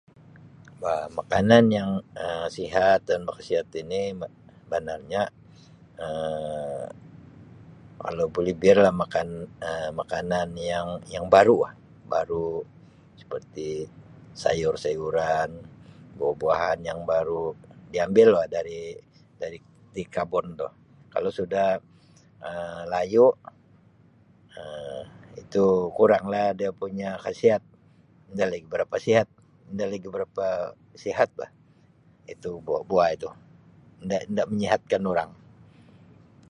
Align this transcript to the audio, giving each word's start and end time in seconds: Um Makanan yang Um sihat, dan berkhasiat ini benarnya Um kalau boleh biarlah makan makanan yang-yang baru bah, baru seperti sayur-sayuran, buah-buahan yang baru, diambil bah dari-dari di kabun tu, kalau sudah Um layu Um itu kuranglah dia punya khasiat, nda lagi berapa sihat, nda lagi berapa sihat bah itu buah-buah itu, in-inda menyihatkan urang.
Um 0.89 1.07
Makanan 1.19 1.65
yang 1.77 1.89
Um 2.23 2.45
sihat, 2.57 2.99
dan 3.09 3.19
berkhasiat 3.27 3.67
ini 3.81 4.01
benarnya 4.71 5.23
Um 6.05 6.83
kalau 8.05 8.25
boleh 8.35 8.55
biarlah 8.61 8.93
makan 9.01 9.29
makanan 10.01 10.49
yang-yang 10.71 11.25
baru 11.35 11.55
bah, 11.63 11.73
baru 12.13 12.47
seperti 13.21 13.69
sayur-sayuran, 14.43 15.49
buah-buahan 16.17 16.79
yang 16.89 16.99
baru, 17.11 17.45
diambil 17.93 18.27
bah 18.41 18.45
dari-dari 18.55 19.59
di 19.95 20.03
kabun 20.15 20.45
tu, 20.59 20.69
kalau 21.13 21.29
sudah 21.39 21.67
Um 22.47 22.81
layu 22.93 23.27
Um 24.59 25.01
itu 25.41 25.65
kuranglah 25.97 26.47
dia 26.59 26.69
punya 26.81 27.09
khasiat, 27.23 27.61
nda 28.33 28.45
lagi 28.51 28.67
berapa 28.73 28.95
sihat, 29.05 29.27
nda 29.73 29.85
lagi 29.93 30.07
berapa 30.15 30.47
sihat 31.03 31.29
bah 31.39 31.49
itu 32.33 32.49
buah-buah 32.65 33.07
itu, 33.15 33.29
in-inda 34.03 34.43
menyihatkan 34.51 35.03
urang. 35.13 35.31